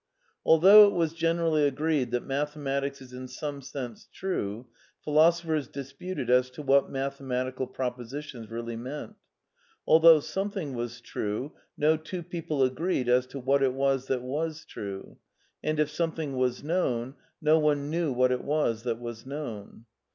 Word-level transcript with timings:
Although 0.43 0.87
it 0.87 0.93
was 0.93 1.13
generally 1.13 1.63
agreed 1.63 2.09
that 2.09 2.25
mathe 2.27 2.55
matics 2.57 3.03
is 3.03 3.13
in 3.13 3.27
some 3.27 3.61
sense 3.61 4.07
true, 4.11 4.65
philosophers 5.03 5.67
disputed 5.67 6.27
as 6.27 6.49
to 6.57 6.63
what 6.63 6.89
mathematical 6.89 7.67
propositions 7.67 8.49
really 8.49 8.75
meant: 8.75 9.13
although 9.85 10.19
something 10.19 10.73
was 10.73 11.01
true 11.01 11.51
no 11.77 11.97
two 11.97 12.23
people 12.23 12.63
agreed 12.63 13.07
as 13.07 13.27
to 13.27 13.39
what 13.39 13.61
it 13.61 13.75
was 13.75 14.07
that 14.07 14.23
was 14.23 14.65
true, 14.65 15.17
and 15.63 15.79
if 15.79 15.91
something 15.91 16.35
was 16.35 16.63
known, 16.63 17.13
no 17.39 17.59
one 17.59 17.91
knew 17.91 18.11
what 18.11 18.31
it 18.31 18.43
was 18.43 18.81
that 18.81 18.99
was 18.99 19.23
known. 19.27 19.85